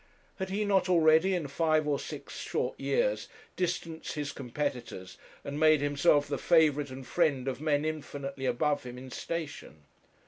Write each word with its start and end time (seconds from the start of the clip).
Had 0.39 0.49
he 0.49 0.65
not 0.65 0.89
already, 0.89 1.35
in 1.35 1.47
five 1.47 1.87
or 1.87 1.99
six 1.99 2.35
short 2.39 2.79
years, 2.79 3.27
distanced 3.55 4.13
his 4.13 4.31
competitors, 4.31 5.15
and 5.43 5.59
made 5.59 5.79
himself 5.79 6.27
the 6.27 6.39
favourite 6.39 6.89
and 6.89 7.05
friend 7.05 7.47
of 7.47 7.61
men 7.61 7.85
infinitely 7.85 8.47
above 8.47 8.81
him 8.81 8.97
in 8.97 9.11
station? 9.11 9.83